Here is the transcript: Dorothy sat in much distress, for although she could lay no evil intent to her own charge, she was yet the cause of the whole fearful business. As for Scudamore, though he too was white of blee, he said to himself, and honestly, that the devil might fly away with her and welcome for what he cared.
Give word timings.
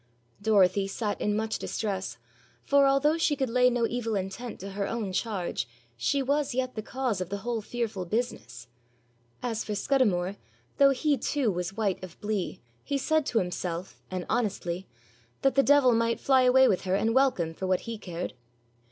Dorothy 0.41 0.87
sat 0.87 1.21
in 1.21 1.35
much 1.35 1.59
distress, 1.59 2.17
for 2.63 2.87
although 2.87 3.19
she 3.19 3.35
could 3.35 3.51
lay 3.51 3.69
no 3.69 3.85
evil 3.85 4.15
intent 4.15 4.59
to 4.61 4.71
her 4.71 4.87
own 4.87 5.13
charge, 5.13 5.67
she 5.95 6.23
was 6.23 6.55
yet 6.55 6.73
the 6.73 6.81
cause 6.81 7.21
of 7.21 7.29
the 7.29 7.37
whole 7.45 7.61
fearful 7.61 8.05
business. 8.05 8.65
As 9.43 9.63
for 9.63 9.75
Scudamore, 9.75 10.37
though 10.79 10.89
he 10.89 11.19
too 11.19 11.51
was 11.51 11.77
white 11.77 12.03
of 12.03 12.19
blee, 12.19 12.59
he 12.83 12.97
said 12.97 13.27
to 13.27 13.37
himself, 13.37 14.01
and 14.09 14.25
honestly, 14.27 14.87
that 15.43 15.53
the 15.53 15.61
devil 15.61 15.93
might 15.93 16.19
fly 16.19 16.41
away 16.41 16.67
with 16.67 16.81
her 16.85 16.95
and 16.95 17.13
welcome 17.13 17.53
for 17.53 17.67
what 17.67 17.81
he 17.81 17.99
cared. 17.99 18.33